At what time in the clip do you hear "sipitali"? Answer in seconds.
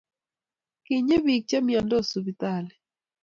2.09-2.73